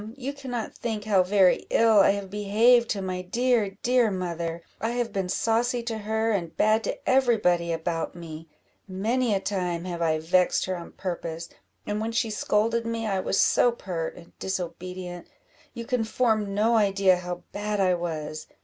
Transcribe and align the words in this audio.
you 0.15 0.33
cannot 0.33 0.73
think 0.73 1.03
how 1.03 1.21
very 1.21 1.67
ill 1.69 1.99
I 1.99 2.09
have 2.13 2.31
behaved 2.31 2.89
to 2.89 3.03
my 3.03 3.21
dear, 3.21 3.77
dear 3.83 4.09
mother 4.09 4.63
I 4.81 4.93
have 4.93 5.13
been 5.13 5.29
saucy 5.29 5.83
to 5.83 5.99
her, 5.99 6.31
and 6.31 6.57
bad 6.57 6.83
to 6.85 7.07
every 7.07 7.37
body 7.37 7.71
about 7.71 8.15
me; 8.15 8.47
many 8.87 9.35
a 9.35 9.39
time 9.39 9.85
have 9.85 10.01
I 10.01 10.17
vexed 10.17 10.65
her 10.65 10.75
on 10.75 10.93
purpose; 10.93 11.49
and 11.85 12.01
when 12.01 12.13
she 12.13 12.31
scolded 12.31 12.83
me, 12.83 13.05
I 13.05 13.19
was 13.19 13.39
so 13.39 13.71
pert 13.71 14.15
and 14.15 14.33
disobedient 14.39 15.27
you 15.75 15.85
can 15.85 16.03
form 16.03 16.55
no 16.55 16.77
idea 16.77 17.17
how 17.17 17.43
bad 17.51 17.79
I 17.79 17.93
was. 17.93 18.47